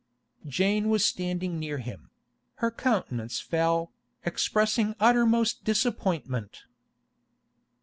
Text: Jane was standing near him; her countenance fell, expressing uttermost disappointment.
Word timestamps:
Jane 0.47 0.89
was 0.89 1.05
standing 1.05 1.59
near 1.59 1.77
him; 1.77 2.09
her 2.55 2.71
countenance 2.71 3.39
fell, 3.39 3.93
expressing 4.25 4.95
uttermost 4.99 5.63
disappointment. 5.63 6.63